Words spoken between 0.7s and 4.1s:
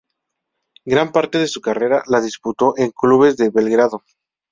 Gran parte de su carrera la disputó en clubes de Belgrado.